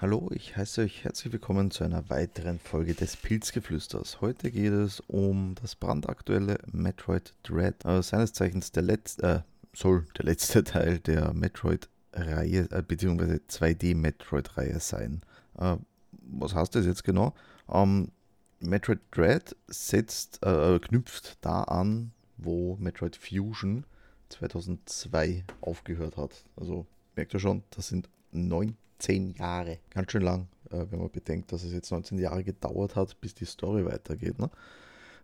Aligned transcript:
Hallo, 0.00 0.30
ich 0.32 0.56
heiße 0.56 0.82
euch 0.82 1.02
herzlich 1.02 1.32
willkommen 1.32 1.72
zu 1.72 1.82
einer 1.82 2.08
weiteren 2.08 2.60
Folge 2.60 2.94
des 2.94 3.16
Pilzgeflüsters. 3.16 4.20
Heute 4.20 4.52
geht 4.52 4.72
es 4.72 5.00
um 5.08 5.56
das 5.60 5.74
brandaktuelle 5.74 6.60
Metroid 6.70 7.34
Dread, 7.42 7.84
äh, 7.84 8.00
seines 8.00 8.32
Zeichens 8.32 8.70
der 8.70 8.84
letzte, 8.84 9.26
äh, 9.26 9.40
soll 9.76 10.06
der 10.16 10.26
letzte 10.26 10.62
Teil 10.64 11.00
der 11.00 11.34
Metroid-Reihe, 11.34 12.68
äh, 12.70 12.82
beziehungsweise 12.86 13.40
2D-Metroid-Reihe 13.48 14.78
sein. 14.78 15.22
Äh, 15.58 15.78
was 16.12 16.54
heißt 16.54 16.76
das 16.76 16.86
jetzt 16.86 17.02
genau? 17.02 17.34
Ähm, 17.68 18.12
Metroid 18.60 19.00
Dread 19.10 19.56
setzt, 19.66 20.46
äh, 20.46 20.78
knüpft 20.78 21.38
da 21.40 21.64
an, 21.64 22.12
wo 22.36 22.76
Metroid 22.76 23.16
Fusion 23.16 23.84
2002 24.28 25.42
aufgehört 25.60 26.16
hat. 26.16 26.44
Also 26.54 26.86
merkt 27.18 27.34
ihr 27.34 27.40
schon, 27.40 27.62
das 27.70 27.88
sind 27.88 28.08
neun 28.32 28.76
19 28.98 29.34
Jahre. 29.34 29.78
Ganz 29.90 30.12
schön 30.12 30.22
lang, 30.22 30.48
äh, 30.70 30.84
wenn 30.90 30.98
man 30.98 31.10
bedenkt, 31.10 31.52
dass 31.52 31.62
es 31.62 31.72
jetzt 31.72 31.90
19 31.90 32.18
Jahre 32.18 32.44
gedauert 32.44 32.96
hat, 32.96 33.20
bis 33.20 33.34
die 33.34 33.44
Story 33.44 33.84
weitergeht. 33.84 34.38
Ne? 34.38 34.50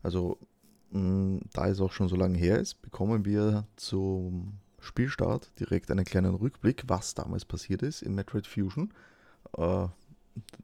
Also, 0.03 0.39
da 0.93 1.67
es 1.67 1.81
auch 1.81 1.91
schon 1.91 2.07
so 2.07 2.15
lange 2.15 2.39
her 2.39 2.61
ist, 2.61 2.81
bekommen 2.81 3.25
wir 3.25 3.67
zum 3.75 4.61
Spielstart 4.79 5.51
direkt 5.59 5.91
einen 5.91 6.05
kleinen 6.05 6.37
Rückblick, 6.37 6.85
was 6.87 7.15
damals 7.15 7.45
passiert 7.45 7.83
ist 7.83 8.03
in 8.03 8.15
Metroid 8.15 8.47
Fusion, 8.47 8.93
äh, 9.57 9.89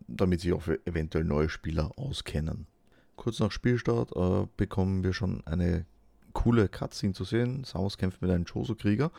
damit 0.06 0.41
sich 0.41 0.52
auch 0.52 0.69
eventuell 0.84 1.24
neue 1.24 1.48
Spieler 1.48 1.91
auskennen. 1.97 2.69
Kurz 3.16 3.41
nach 3.41 3.50
Spielstart 3.50 4.14
äh, 4.14 4.47
bekommen 4.56 5.02
wir 5.02 5.14
schon 5.14 5.44
eine 5.48 5.84
coole 6.33 6.69
Cutscene 6.69 7.12
zu 7.12 7.24
sehen. 7.24 7.64
Samus 7.64 7.98
kämpft 7.98 8.22
mit 8.22 8.30
einem 8.30 8.44
Choso-Krieger, 8.44 9.10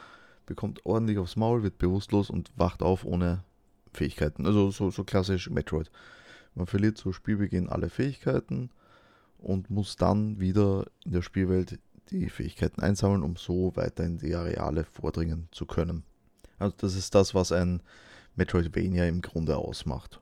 bekommt 0.52 0.86
ordentlich 0.86 1.18
aufs 1.18 1.38
Maul, 1.38 1.64
wird 1.64 1.78
bewusstlos 1.78 2.30
und 2.30 2.52
wacht 2.58 2.82
auf 2.84 3.05
ohne 3.05 3.44
Fähigkeiten. 3.94 4.46
Also 4.46 4.70
so, 4.70 4.92
so 4.92 5.05
klassisch 5.05 5.50
Metroid. 5.50 5.90
Man 6.55 6.68
verliert 6.68 6.98
zu 6.98 7.14
Spielbeginn 7.14 7.70
alle 7.70 7.90
Fähigkeiten 7.90 8.70
und 9.38 9.70
muss 9.70 9.95
dann 9.95 10.42
wieder 10.42 10.88
in 11.06 11.14
der 11.14 11.22
Spielwelt 11.22 11.80
die 12.09 12.30
Fähigkeiten 12.30 12.81
einsammeln, 12.81 13.23
um 13.23 13.38
so 13.38 13.73
weiter 13.78 14.03
in 14.03 14.17
die 14.17 14.36
Areale 14.36 14.84
vordringen 14.84 15.48
zu 15.52 15.66
können. 15.66 16.03
Also 16.59 16.75
das 16.78 16.95
ist 16.95 17.16
das, 17.16 17.34
was 17.34 17.53
ein 17.53 17.81
Metroidvania 18.36 19.06
im 19.06 19.22
Grunde 19.22 19.56
ausmacht. 19.58 20.20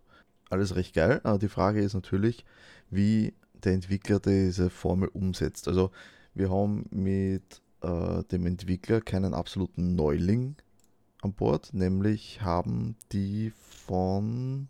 Alles 0.51 0.75
recht 0.75 0.93
geil, 0.93 1.21
aber 1.23 1.39
die 1.39 1.49
Frage 1.49 1.81
ist 1.81 1.95
natürlich, 1.95 2.45
wie 2.91 3.33
der 3.63 3.73
Entwickler 3.73 4.19
diese 4.19 4.69
Formel 4.69 5.09
umsetzt. 5.09 5.67
Also 5.67 5.89
wir 6.35 6.51
haben 6.51 6.85
mit 6.91 7.61
äh, 7.81 8.23
dem 8.31 8.45
Entwickler 8.45 9.01
keinen 9.01 9.33
absoluten 9.33 9.95
Neuling 9.95 10.55
an 11.21 11.33
Bord, 11.33 11.73
nämlich 11.73 12.41
haben 12.41 12.95
die 13.11 13.51
von 13.85 14.69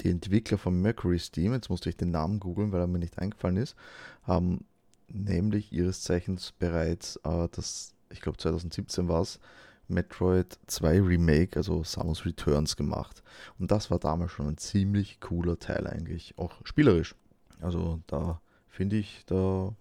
die 0.00 0.10
Entwickler 0.10 0.58
von 0.58 0.80
Mercury 0.80 1.18
Steam, 1.18 1.52
jetzt 1.52 1.70
musste 1.70 1.88
ich 1.88 1.96
den 1.96 2.10
Namen 2.10 2.40
googeln, 2.40 2.72
weil 2.72 2.80
er 2.80 2.86
mir 2.86 2.98
nicht 2.98 3.18
eingefallen 3.18 3.56
ist, 3.56 3.76
haben 4.22 4.64
nämlich 5.08 5.72
ihres 5.72 6.02
Zeichens 6.02 6.52
bereits 6.52 7.16
äh, 7.24 7.48
das, 7.52 7.94
ich 8.10 8.20
glaube 8.20 8.38
2017 8.38 9.08
war 9.08 9.22
es, 9.22 9.38
Metroid 9.86 10.58
2 10.66 11.00
Remake, 11.02 11.56
also 11.56 11.84
Samus 11.84 12.24
Returns 12.24 12.76
gemacht. 12.76 13.22
Und 13.58 13.70
das 13.70 13.90
war 13.90 13.98
damals 13.98 14.32
schon 14.32 14.48
ein 14.48 14.56
ziemlich 14.56 15.20
cooler 15.20 15.58
Teil 15.58 15.86
eigentlich, 15.86 16.34
auch 16.38 16.52
spielerisch. 16.64 17.14
Also 17.60 18.00
da 18.06 18.40
finde 18.68 18.96
ich, 18.96 19.24
da 19.26 19.74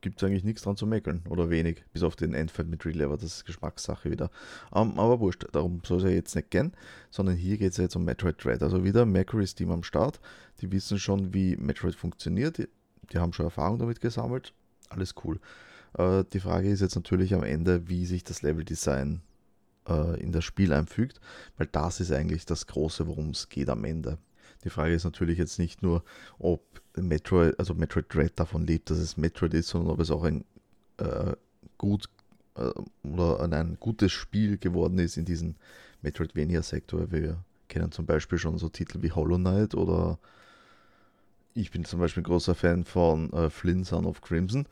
gibt 0.00 0.20
es 0.20 0.26
eigentlich 0.26 0.44
nichts 0.44 0.62
dran 0.62 0.76
zu 0.76 0.86
meckern 0.86 1.22
oder 1.28 1.50
wenig, 1.50 1.84
bis 1.92 2.02
auf 2.02 2.16
den 2.16 2.34
Endfight 2.34 2.68
mit 2.68 2.84
Relever, 2.84 3.16
das 3.16 3.36
ist 3.36 3.44
Geschmackssache 3.44 4.10
wieder. 4.10 4.30
Um, 4.70 4.92
ähm, 4.92 4.98
aber 4.98 5.20
wurscht, 5.20 5.46
darum 5.52 5.80
soll 5.84 5.98
es 5.98 6.04
ja 6.04 6.10
jetzt 6.10 6.34
nicht 6.34 6.50
gehen, 6.50 6.72
sondern 7.10 7.36
hier 7.36 7.58
geht 7.58 7.72
es 7.72 7.78
ja 7.78 7.84
jetzt 7.84 7.96
um 7.96 8.04
Metroid 8.04 8.42
Dread. 8.42 8.62
Also 8.62 8.84
wieder 8.84 9.06
Mercury's 9.06 9.54
Team 9.54 9.70
am 9.70 9.82
Start, 9.82 10.20
die 10.60 10.70
wissen 10.70 10.98
schon, 10.98 11.34
wie 11.34 11.56
Metroid 11.56 11.94
funktioniert, 11.94 12.58
die, 12.58 12.68
die 13.12 13.18
haben 13.18 13.32
schon 13.32 13.46
Erfahrung 13.46 13.78
damit 13.78 14.00
gesammelt, 14.00 14.52
alles 14.88 15.14
cool. 15.24 15.40
Uh, 15.98 16.22
die 16.24 16.40
Frage 16.40 16.68
ist 16.68 16.80
jetzt 16.80 16.96
natürlich 16.96 17.32
am 17.34 17.42
Ende, 17.42 17.88
wie 17.88 18.04
sich 18.04 18.22
das 18.22 18.42
Leveldesign 18.42 19.22
uh, 19.88 20.12
in 20.14 20.30
das 20.30 20.44
Spiel 20.44 20.72
einfügt, 20.72 21.20
weil 21.56 21.68
das 21.68 22.00
ist 22.00 22.12
eigentlich 22.12 22.44
das 22.44 22.66
Große, 22.66 23.06
worum 23.06 23.30
es 23.30 23.48
geht 23.48 23.70
am 23.70 23.84
Ende. 23.84 24.18
Die 24.64 24.70
Frage 24.70 24.94
ist 24.94 25.04
natürlich 25.04 25.38
jetzt 25.38 25.58
nicht 25.58 25.82
nur, 25.82 26.02
ob 26.38 26.60
Metroid, 26.96 27.58
also 27.58 27.74
Metroid 27.74 28.06
Dread 28.12 28.32
davon 28.36 28.66
lebt, 28.66 28.90
dass 28.90 28.98
es 28.98 29.16
Metroid 29.16 29.54
ist, 29.54 29.68
sondern 29.68 29.90
ob 29.90 30.00
es 30.00 30.10
auch 30.10 30.24
ein 30.24 30.44
äh, 30.98 31.34
gut 31.78 32.08
äh, 32.56 32.70
oder 33.06 33.40
ein 33.40 33.76
gutes 33.80 34.12
Spiel 34.12 34.58
geworden 34.58 34.98
ist 34.98 35.16
in 35.16 35.24
diesem 35.24 35.56
Metroidvania-Sektor. 36.02 37.10
Wir 37.10 37.38
kennen 37.68 37.92
zum 37.92 38.06
Beispiel 38.06 38.38
schon 38.38 38.58
so 38.58 38.68
Titel 38.68 39.02
wie 39.02 39.12
Hollow 39.12 39.36
Knight 39.36 39.74
oder 39.74 40.18
ich 41.54 41.70
bin 41.70 41.84
zum 41.84 42.00
Beispiel 42.00 42.22
ein 42.22 42.26
großer 42.26 42.54
Fan 42.54 42.84
von 42.84 43.32
äh, 43.32 43.50
Flynn 43.50 43.84
Son 43.84 44.04
of 44.04 44.20
Crimson, 44.20 44.66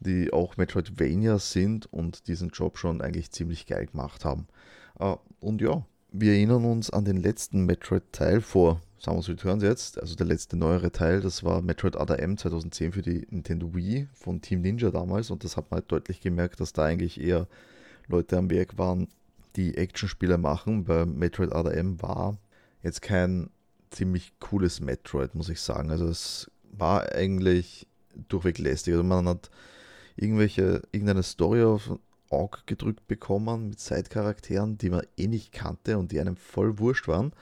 die 0.00 0.32
auch 0.32 0.56
Metroidvania 0.56 1.38
sind 1.38 1.92
und 1.92 2.26
diesen 2.28 2.48
Job 2.48 2.78
schon 2.78 3.02
eigentlich 3.02 3.30
ziemlich 3.30 3.66
geil 3.66 3.86
gemacht 3.86 4.24
haben. 4.24 4.46
Äh, 4.98 5.16
und 5.40 5.60
ja, 5.60 5.84
wir 6.12 6.32
erinnern 6.32 6.64
uns 6.64 6.90
an 6.90 7.04
den 7.04 7.18
letzten 7.18 7.66
Metroid-Teil 7.66 8.40
vor 8.40 8.80
Samus 9.02 9.30
Returns 9.30 9.62
jetzt, 9.62 9.98
also 9.98 10.14
der 10.14 10.26
letzte 10.26 10.58
neuere 10.58 10.92
Teil, 10.92 11.22
das 11.22 11.42
war 11.42 11.62
Metroid 11.62 11.96
Other 11.96 12.18
M 12.18 12.36
2010 12.36 12.92
für 12.92 13.00
die 13.00 13.26
Nintendo 13.30 13.74
Wii 13.74 14.08
von 14.12 14.42
Team 14.42 14.60
Ninja 14.60 14.90
damals 14.90 15.30
und 15.30 15.42
das 15.42 15.56
hat 15.56 15.70
man 15.70 15.80
halt 15.80 15.90
deutlich 15.90 16.20
gemerkt, 16.20 16.60
dass 16.60 16.74
da 16.74 16.84
eigentlich 16.84 17.18
eher 17.18 17.48
Leute 18.08 18.36
am 18.36 18.50
Werk 18.50 18.76
waren, 18.76 19.08
die 19.56 19.76
Actionspiele 19.76 20.36
machen, 20.36 20.86
weil 20.86 21.06
Metroid 21.06 21.52
Other 21.54 21.74
M 21.74 22.00
war 22.02 22.36
jetzt 22.82 23.00
kein 23.00 23.48
ziemlich 23.90 24.38
cooles 24.38 24.80
Metroid, 24.80 25.34
muss 25.34 25.48
ich 25.48 25.60
sagen. 25.60 25.90
Also 25.90 26.06
es 26.06 26.50
war 26.70 27.12
eigentlich 27.12 27.86
durchweg 28.28 28.58
lästig. 28.58 28.92
Also 28.92 29.04
man 29.04 29.26
hat 29.26 29.50
irgendwelche, 30.16 30.82
irgendeine 30.92 31.22
Story 31.22 31.62
auf 31.62 31.98
Aug 32.28 32.58
gedrückt 32.66 33.08
bekommen 33.08 33.70
mit 33.70 33.80
Side-Charakteren, 33.80 34.78
die 34.78 34.90
man 34.90 35.02
eh 35.16 35.26
nicht 35.26 35.52
kannte 35.52 35.98
und 35.98 36.12
die 36.12 36.20
einem 36.20 36.36
voll 36.36 36.78
wurscht 36.78 37.08
waren. 37.08 37.32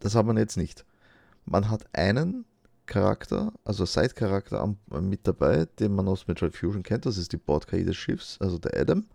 Das 0.00 0.14
hat 0.14 0.26
man 0.26 0.36
jetzt 0.36 0.56
nicht. 0.56 0.84
Man 1.44 1.70
hat 1.70 1.84
einen 1.92 2.44
Charakter, 2.86 3.52
also 3.64 3.86
Side-Charakter 3.86 4.74
mit 5.00 5.26
dabei, 5.26 5.66
den 5.78 5.94
man 5.94 6.08
aus 6.08 6.26
Metroid 6.26 6.56
Fusion 6.56 6.82
kennt. 6.82 7.06
Das 7.06 7.16
ist 7.16 7.32
die 7.32 7.36
Bord-KI 7.36 7.84
des 7.84 7.96
Schiffs, 7.96 8.36
also 8.40 8.58
der 8.58 8.78
Adam. 8.78 9.06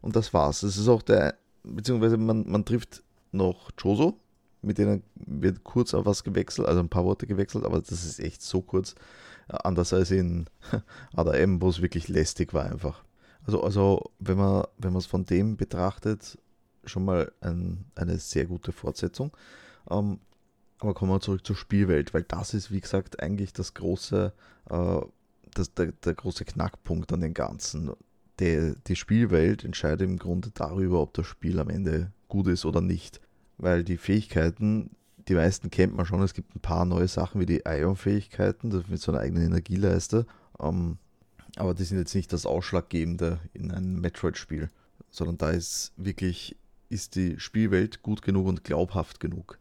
Und 0.00 0.14
das 0.14 0.32
war's. 0.32 0.60
Das 0.60 0.76
ist 0.76 0.88
auch 0.88 1.02
der, 1.02 1.34
beziehungsweise 1.64 2.16
man, 2.16 2.48
man 2.48 2.64
trifft 2.64 3.02
noch 3.32 3.70
Joso, 3.76 4.20
mit 4.62 4.78
denen 4.78 5.02
wird 5.14 5.64
kurz 5.64 5.94
auf 5.94 6.06
was 6.06 6.24
gewechselt, 6.24 6.68
also 6.68 6.80
ein 6.80 6.88
paar 6.88 7.04
Worte 7.04 7.26
gewechselt, 7.26 7.64
aber 7.64 7.80
das 7.80 8.04
ist 8.04 8.20
echt 8.20 8.42
so 8.42 8.62
kurz. 8.62 8.94
Anders 9.48 9.92
als 9.92 10.10
in 10.10 10.46
ADM, 11.16 11.60
wo 11.62 11.70
es 11.70 11.80
wirklich 11.82 12.08
lästig 12.08 12.54
war 12.54 12.66
einfach. 12.66 13.02
Also, 13.44 13.62
also 13.62 14.10
wenn 14.18 14.36
man 14.36 14.96
es 14.96 15.06
von 15.06 15.24
dem 15.24 15.56
betrachtet, 15.56 16.38
schon 16.84 17.04
mal 17.04 17.32
ein, 17.40 17.86
eine 17.94 18.18
sehr 18.18 18.46
gute 18.46 18.72
Fortsetzung. 18.72 19.32
Ähm, 19.90 20.18
aber 20.78 20.94
kommen 20.94 21.10
wir 21.10 21.20
zurück 21.20 21.44
zur 21.44 21.56
Spielwelt, 21.56 22.14
weil 22.14 22.22
das 22.22 22.54
ist, 22.54 22.70
wie 22.70 22.80
gesagt, 22.80 23.20
eigentlich 23.20 23.52
das 23.52 23.74
große, 23.74 24.32
äh, 24.70 25.00
das, 25.54 25.74
der, 25.74 25.92
der 25.92 26.14
große 26.14 26.44
Knackpunkt 26.44 27.12
an 27.12 27.20
den 27.20 27.34
Ganzen. 27.34 27.90
Die, 28.38 28.74
die 28.86 28.96
Spielwelt 28.96 29.64
entscheidet 29.64 30.02
im 30.02 30.18
Grunde 30.18 30.50
darüber, 30.54 31.00
ob 31.00 31.14
das 31.14 31.26
Spiel 31.26 31.58
am 31.58 31.68
Ende 31.68 32.12
gut 32.28 32.46
ist 32.46 32.64
oder 32.64 32.80
nicht. 32.80 33.20
Weil 33.56 33.82
die 33.82 33.96
Fähigkeiten, 33.96 34.90
die 35.26 35.34
meisten 35.34 35.70
kennt 35.70 35.96
man 35.96 36.06
schon, 36.06 36.22
es 36.22 36.34
gibt 36.34 36.54
ein 36.54 36.60
paar 36.60 36.84
neue 36.84 37.08
Sachen 37.08 37.40
wie 37.40 37.46
die 37.46 37.62
Ion-Fähigkeiten, 37.66 38.84
mit 38.88 39.00
so 39.00 39.10
einer 39.10 39.20
eigenen 39.20 39.46
Energieleiste. 39.46 40.26
Ähm, 40.60 40.98
aber 41.56 41.74
die 41.74 41.82
sind 41.82 41.98
jetzt 41.98 42.14
nicht 42.14 42.32
das 42.32 42.46
Ausschlaggebende 42.46 43.40
in 43.52 43.72
einem 43.72 44.00
Metroid-Spiel, 44.00 44.70
sondern 45.10 45.38
da 45.38 45.50
ist 45.50 45.92
wirklich, 45.96 46.56
ist 46.88 47.16
die 47.16 47.40
Spielwelt 47.40 48.02
gut 48.02 48.22
genug 48.22 48.46
und 48.46 48.62
glaubhaft 48.62 49.18
genug. 49.18 49.58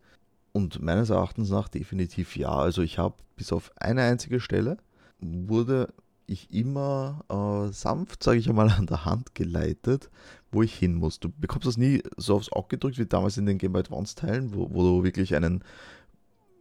Und 0.57 0.81
meines 0.81 1.12
Erachtens 1.12 1.51
nach 1.51 1.68
definitiv 1.68 2.36
ja. 2.36 2.50
Also 2.50 2.81
ich 2.81 2.98
habe 2.98 3.13
bis 3.36 3.54
auf 3.54 3.71
eine 3.75 4.01
einzige 4.01 4.39
Stelle 4.39 4.77
wurde 5.19 5.94
ich 6.25 6.51
immer 6.51 7.24
äh, 7.30 7.71
sanft, 7.71 8.24
sage 8.24 8.39
ich 8.39 8.50
einmal, 8.50 8.71
an 8.77 8.88
der 8.88 9.06
Hand 9.06 9.36
geleitet, 9.36 10.09
wo 10.51 10.63
ich 10.63 10.74
hin 10.74 10.95
muss. 10.95 11.19
Du 11.19 11.30
bekommst 11.30 11.68
das 11.68 11.77
nie 11.77 12.01
so 12.18 12.33
aufs 12.33 12.51
Auge 12.51 12.69
gedrückt 12.69 12.98
wie 12.98 13.06
damals 13.06 13.38
in 13.38 13.45
den 13.45 13.59
Game 13.59 13.74
Boy 13.74 13.81
Advance 13.81 14.15
Teilen, 14.15 14.56
wo, 14.56 14.68
wo 14.71 14.81
du 14.81 15.04
wirklich 15.04 15.36
einen 15.36 15.63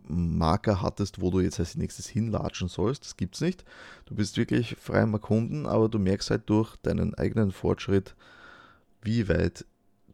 Marker 0.06 0.82
hattest, 0.82 1.22
wo 1.22 1.30
du 1.30 1.40
jetzt 1.40 1.58
als 1.58 1.74
nächstes 1.74 2.06
hinlatschen 2.06 2.68
sollst. 2.68 3.02
Das 3.02 3.16
gibt 3.16 3.36
es 3.36 3.40
nicht. 3.40 3.64
Du 4.04 4.14
bist 4.14 4.36
wirklich 4.36 4.76
frei 4.78 5.00
am 5.00 5.14
Erkunden, 5.14 5.64
aber 5.64 5.88
du 5.88 5.98
merkst 5.98 6.28
halt 6.28 6.50
durch 6.50 6.76
deinen 6.82 7.14
eigenen 7.14 7.50
Fortschritt, 7.50 8.14
wie 9.00 9.26
weit 9.30 9.64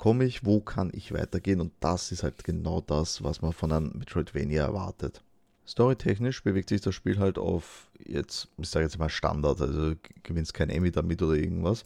komme 0.03 0.25
ich, 0.25 0.45
wo 0.45 0.59
kann 0.59 0.91
ich 0.93 1.13
weitergehen 1.13 1.61
und 1.61 1.73
das 1.79 2.11
ist 2.11 2.25
halt 2.25 2.43
genau 2.43 2.81
das, 2.81 3.23
was 3.23 3.41
man 3.41 3.53
von 3.53 3.71
einem 3.71 3.93
Metroidvania 3.95 4.65
erwartet. 4.65 5.23
Storytechnisch 5.65 6.43
bewegt 6.43 6.71
sich 6.71 6.81
das 6.81 6.93
Spiel 6.93 7.21
halt 7.21 7.39
auf 7.39 7.89
jetzt, 8.05 8.49
ich 8.57 8.69
sage 8.69 8.85
jetzt 8.85 8.99
mal 8.99 9.09
Standard, 9.09 9.61
also 9.61 9.95
gewinnst 10.25 10.55
kein 10.55 10.71
Emmy 10.71 10.91
damit 10.91 11.23
oder 11.23 11.35
irgendwas, 11.35 11.85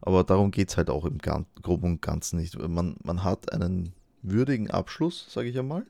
aber 0.00 0.22
darum 0.22 0.52
geht 0.52 0.68
es 0.68 0.76
halt 0.76 0.90
auch 0.90 1.04
im 1.04 1.18
Groben 1.18 1.94
und 1.94 2.02
Ganzen 2.02 2.38
nicht. 2.38 2.56
Man, 2.56 2.98
man 3.02 3.24
hat 3.24 3.52
einen 3.52 3.92
würdigen 4.22 4.70
Abschluss, 4.70 5.26
sage 5.28 5.48
ich 5.48 5.58
einmal, 5.58 5.84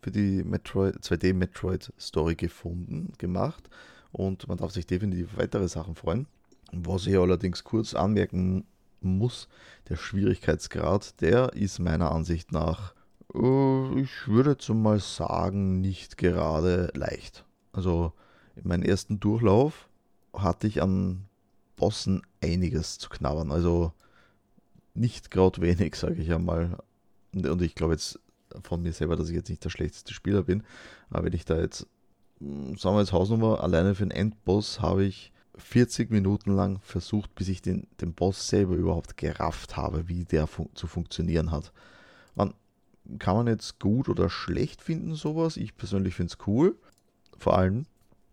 für 0.00 0.10
die 0.10 0.42
Metroid, 0.42 0.96
2D 1.02 1.34
Metroid 1.34 1.92
Story 2.00 2.34
gefunden, 2.34 3.12
gemacht 3.18 3.68
und 4.10 4.48
man 4.48 4.56
darf 4.56 4.72
sich 4.72 4.86
definitiv 4.86 5.36
weitere 5.36 5.68
Sachen 5.68 5.96
freuen. 5.96 6.28
Was 6.72 7.06
ich 7.06 7.18
allerdings 7.18 7.62
kurz 7.62 7.92
anmerken 7.92 8.64
muss, 9.04 9.48
der 9.88 9.96
Schwierigkeitsgrad, 9.96 11.20
der 11.20 11.52
ist 11.52 11.78
meiner 11.78 12.12
Ansicht 12.12 12.52
nach, 12.52 12.94
äh, 13.34 14.00
ich 14.00 14.28
würde 14.28 14.50
jetzt 14.52 14.68
mal 14.68 15.00
sagen, 15.00 15.80
nicht 15.80 16.16
gerade 16.16 16.90
leicht. 16.94 17.44
Also 17.72 18.12
in 18.56 18.68
meinem 18.68 18.82
ersten 18.82 19.20
Durchlauf 19.20 19.88
hatte 20.32 20.66
ich 20.66 20.82
an 20.82 21.24
Bossen 21.76 22.22
einiges 22.42 22.98
zu 22.98 23.08
knabbern. 23.08 23.50
Also 23.50 23.92
nicht 24.94 25.30
gerade 25.30 25.60
wenig, 25.60 25.94
sage 25.96 26.22
ich 26.22 26.32
einmal. 26.32 26.78
Und 27.34 27.62
ich 27.62 27.74
glaube 27.74 27.94
jetzt 27.94 28.20
von 28.62 28.82
mir 28.82 28.92
selber, 28.92 29.16
dass 29.16 29.28
ich 29.28 29.34
jetzt 29.34 29.50
nicht 29.50 29.64
der 29.64 29.70
schlechteste 29.70 30.14
Spieler 30.14 30.42
bin. 30.42 30.62
Aber 31.10 31.24
wenn 31.24 31.32
ich 31.32 31.44
da 31.44 31.58
jetzt, 31.58 31.86
hm, 32.38 32.76
sagen 32.76 32.96
wir 32.96 33.00
jetzt 33.00 33.12
Hausnummer, 33.12 33.62
alleine 33.62 33.94
für 33.94 34.04
den 34.04 34.12
Endboss 34.12 34.80
habe 34.80 35.04
ich 35.04 35.32
40 35.56 36.10
Minuten 36.10 36.52
lang 36.52 36.80
versucht, 36.80 37.34
bis 37.34 37.48
ich 37.48 37.62
den, 37.62 37.86
den 38.00 38.12
Boss 38.12 38.48
selber 38.48 38.74
überhaupt 38.74 39.16
gerafft 39.16 39.76
habe, 39.76 40.08
wie 40.08 40.24
der 40.24 40.46
fun 40.46 40.68
zu 40.74 40.86
funktionieren 40.86 41.50
hat. 41.50 41.72
Man, 42.34 42.54
kann 43.18 43.36
man 43.36 43.46
jetzt 43.46 43.78
gut 43.78 44.08
oder 44.08 44.30
schlecht 44.30 44.82
finden, 44.82 45.14
sowas. 45.14 45.56
Ich 45.56 45.76
persönlich 45.76 46.14
finde 46.14 46.32
es 46.32 46.46
cool. 46.46 46.76
Vor 47.38 47.56
allem, 47.56 47.86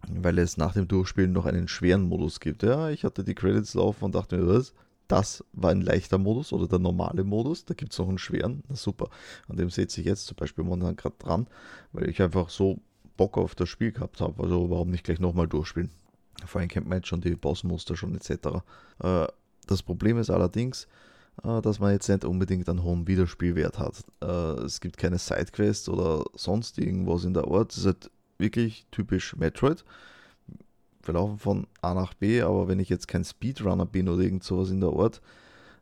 weil 0.07 0.39
es 0.39 0.57
nach 0.57 0.73
dem 0.73 0.87
Durchspielen 0.87 1.31
noch 1.31 1.45
einen 1.45 1.67
schweren 1.67 2.03
Modus 2.03 2.39
gibt. 2.39 2.63
Ja, 2.63 2.89
ich 2.89 3.03
hatte 3.03 3.23
die 3.23 3.35
Credits 3.35 3.73
laufen 3.73 4.05
und 4.05 4.15
dachte 4.15 4.37
mir, 4.37 4.47
was? 4.47 4.73
Das 5.07 5.43
war 5.51 5.71
ein 5.71 5.81
leichter 5.81 6.17
Modus 6.17 6.53
oder 6.53 6.67
der 6.67 6.79
normale 6.79 7.25
Modus. 7.25 7.65
Da 7.65 7.73
gibt 7.73 7.91
es 7.91 7.99
noch 7.99 8.07
einen 8.07 8.17
schweren. 8.17 8.63
Na 8.69 8.75
super. 8.75 9.09
An 9.49 9.57
dem 9.57 9.69
setze 9.69 9.99
ich 9.99 10.07
jetzt 10.07 10.25
zum 10.25 10.37
Beispiel 10.37 10.63
momentan 10.63 10.95
gerade 10.95 11.17
dran, 11.19 11.47
weil 11.91 12.09
ich 12.09 12.21
einfach 12.21 12.49
so 12.49 12.79
Bock 13.17 13.37
auf 13.37 13.53
das 13.53 13.67
Spiel 13.67 13.91
gehabt 13.91 14.21
habe. 14.21 14.41
Also 14.41 14.69
warum 14.69 14.89
nicht 14.89 15.03
gleich 15.03 15.19
nochmal 15.19 15.47
durchspielen? 15.47 15.91
Vor 16.45 16.61
allem 16.61 16.69
kennt 16.69 16.87
man 16.87 16.99
jetzt 16.99 17.07
schon 17.07 17.21
die 17.21 17.35
Bossmuster 17.35 17.95
schon 17.95 18.15
etc. 18.15 18.31
Äh, 19.03 19.27
das 19.67 19.83
Problem 19.83 20.17
ist 20.17 20.29
allerdings, 20.29 20.87
äh, 21.43 21.61
dass 21.61 21.79
man 21.79 21.91
jetzt 21.91 22.09
nicht 22.09 22.25
unbedingt 22.25 22.67
einen 22.69 22.83
hohen 22.83 23.07
Wiederspielwert 23.07 23.79
hat. 23.79 24.03
Äh, 24.21 24.63
es 24.63 24.81
gibt 24.81 24.97
keine 24.97 25.17
Sidequests 25.17 25.89
oder 25.89 26.25
sonst 26.33 26.77
irgendwas 26.77 27.23
in 27.25 27.33
der 27.33 27.47
Art. 27.47 27.71
Es 27.71 27.79
ist 27.79 27.85
halt 27.85 28.11
wirklich 28.37 28.85
typisch 28.91 29.35
Metroid. 29.35 29.83
Wir 31.03 31.13
laufen 31.13 31.39
von 31.39 31.67
A 31.81 31.93
nach 31.93 32.13
B, 32.13 32.41
aber 32.41 32.67
wenn 32.67 32.79
ich 32.79 32.89
jetzt 32.89 33.07
kein 33.07 33.23
Speedrunner 33.23 33.85
bin 33.85 34.07
oder 34.07 34.21
irgend 34.21 34.43
sowas 34.43 34.69
in 34.69 34.81
der 34.81 34.91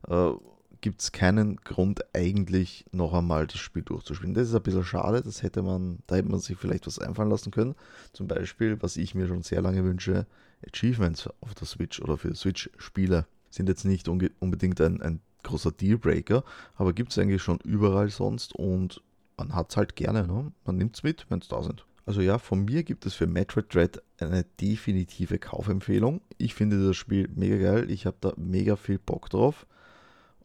äh, 0.08 0.32
gibt 0.82 1.02
es 1.02 1.12
keinen 1.12 1.58
Grund 1.58 2.04
eigentlich 2.14 2.86
noch 2.92 3.14
einmal 3.14 3.48
das 3.48 3.60
Spiel 3.60 3.84
durchzuspielen. 3.84 4.34
Das 4.34 4.48
ist 4.48 4.56
ein 4.56 4.64
bisschen 4.64 4.84
schade, 4.84 5.22
das 5.22 5.44
hätte 5.44 5.62
man, 5.62 6.00
da 6.08 6.16
hätte 6.16 6.30
man 6.30 6.40
sich 6.40 6.58
vielleicht 6.58 6.88
was 6.88 7.00
einfallen 7.00 7.30
lassen 7.30 7.52
können. 7.52 7.76
Zum 8.14 8.28
Beispiel, 8.28 8.82
was 8.82 8.98
ich 8.98 9.16
mir 9.16 9.28
schon 9.28 9.44
sehr 9.44 9.62
lange 9.62 9.84
wünsche, 9.84 10.26
Achievements 10.66 11.30
auf 11.42 11.56
der 11.56 11.68
Switch 11.68 12.02
oder 12.02 12.18
für 12.18 12.34
Switch-Spiele 12.36 13.26
sind 13.50 13.70
jetzt 13.70 13.86
nicht 13.86 14.08
unbedingt 14.08 14.82
ein, 14.82 15.02
ein 15.02 15.22
großer 15.44 15.72
Dealbreaker, 15.72 16.44
aber 16.76 16.94
gibt 16.94 17.12
es 17.12 17.18
eigentlich 17.18 17.42
schon 17.42 17.60
überall 17.64 18.10
sonst 18.10 18.54
und 18.56 19.02
man 19.38 19.56
hat 19.56 19.72
es 19.72 19.78
halt 19.78 19.96
gerne. 19.96 20.28
Ne? 20.28 20.52
Man 20.66 20.78
nimmt 20.78 20.96
es 20.96 21.04
mit, 21.04 21.26
wenn 21.30 21.40
es 21.40 21.48
da 21.48 21.64
sind. 21.64 21.86
Also 22.06 22.22
ja, 22.22 22.40
von 22.40 22.66
mir 22.66 22.84
gibt 22.84 23.06
es 23.06 23.14
für 23.14 23.28
Metroid 23.28 23.74
Dread 23.74 24.02
eine 24.20 24.44
definitive 24.60 25.38
Kaufempfehlung. 25.38 26.22
Ich 26.38 26.56
finde 26.56 26.86
das 26.86 26.98
Spiel 26.98 27.30
mega 27.34 27.58
geil. 27.58 27.90
Ich 27.92 28.06
habe 28.06 28.18
da 28.20 28.34
mega 28.36 28.76
viel 28.76 29.00
Bock 29.00 29.30
drauf 29.30 29.66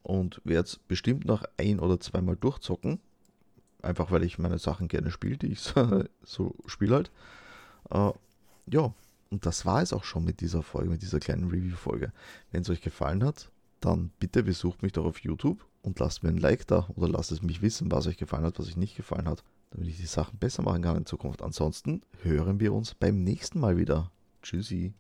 und 0.04 0.40
werde 0.44 0.68
es 0.68 0.76
bestimmt 0.76 1.24
noch 1.24 1.42
ein 1.56 1.80
oder 1.80 1.98
zweimal 1.98 2.36
durchzocken. 2.36 3.00
Einfach 3.82 4.12
weil 4.12 4.22
ich 4.22 4.38
meine 4.38 4.58
Sachen 4.58 4.86
gerne 4.86 5.10
spiele, 5.10 5.36
die 5.36 5.48
ich 5.48 5.60
so, 5.60 6.04
so 6.22 6.54
spiele 6.66 6.94
halt. 6.94 7.10
Äh, 7.90 8.12
ja, 8.72 8.94
und 9.30 9.44
das 9.44 9.66
war 9.66 9.82
es 9.82 9.92
auch 9.92 10.04
schon 10.04 10.24
mit 10.24 10.40
dieser 10.40 10.62
Folge, 10.62 10.90
mit 10.90 11.02
dieser 11.02 11.18
kleinen 11.18 11.50
Review-Folge. 11.50 12.12
Wenn 12.52 12.62
es 12.62 12.70
euch 12.70 12.80
gefallen 12.80 13.24
hat, 13.24 13.50
dann 13.80 14.12
bitte 14.20 14.44
besucht 14.44 14.82
mich 14.82 14.92
doch 14.92 15.04
auf 15.04 15.18
YouTube 15.18 15.66
und 15.82 15.98
lasst 15.98 16.22
mir 16.22 16.28
ein 16.28 16.38
Like 16.38 16.66
da 16.68 16.88
oder 16.94 17.08
lasst 17.08 17.32
es 17.32 17.42
mich 17.42 17.60
wissen, 17.60 17.90
was 17.90 18.06
euch 18.06 18.16
gefallen 18.16 18.44
hat, 18.44 18.58
was 18.58 18.68
euch 18.68 18.76
nicht 18.76 18.96
gefallen 18.96 19.28
hat 19.28 19.42
damit 19.74 19.88
ich 19.88 19.96
die 19.96 20.06
Sachen 20.06 20.38
besser 20.38 20.62
machen 20.62 20.82
kann 20.82 20.96
in 20.96 21.06
Zukunft. 21.06 21.42
Ansonsten 21.42 22.02
hören 22.22 22.60
wir 22.60 22.72
uns 22.72 22.94
beim 22.94 23.22
nächsten 23.22 23.58
Mal 23.58 23.76
wieder. 23.76 24.10
Tschüssi. 24.42 24.92